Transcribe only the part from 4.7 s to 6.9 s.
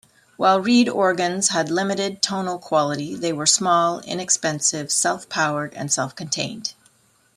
self-powered, and self-contained.